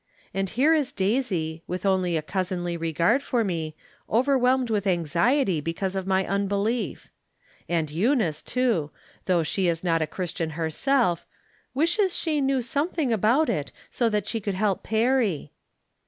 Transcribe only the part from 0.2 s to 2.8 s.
And here is Daisy, with only a cousinly